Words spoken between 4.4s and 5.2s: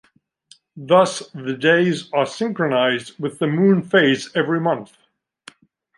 month.